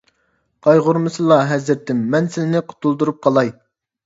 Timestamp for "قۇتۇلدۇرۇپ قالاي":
2.73-3.55